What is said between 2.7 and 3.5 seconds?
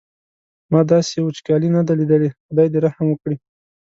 دې رحم وکړي.